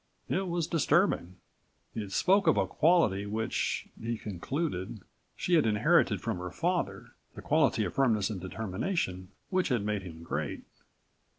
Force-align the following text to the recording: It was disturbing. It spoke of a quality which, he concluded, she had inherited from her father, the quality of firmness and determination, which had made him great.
It 0.29 0.47
was 0.47 0.65
disturbing. 0.65 1.35
It 1.93 2.11
spoke 2.11 2.47
of 2.47 2.57
a 2.57 2.65
quality 2.65 3.27
which, 3.27 3.87
he 4.01 4.17
concluded, 4.17 5.01
she 5.35 5.53
had 5.53 5.67
inherited 5.67 6.21
from 6.21 6.39
her 6.39 6.49
father, 6.49 7.11
the 7.35 7.43
quality 7.43 7.83
of 7.85 7.93
firmness 7.93 8.31
and 8.31 8.41
determination, 8.41 9.27
which 9.51 9.67
had 9.69 9.85
made 9.85 10.01
him 10.01 10.23
great. 10.23 10.63